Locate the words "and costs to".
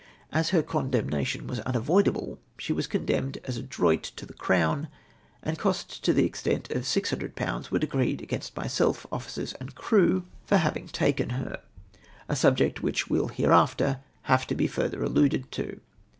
5.43-6.11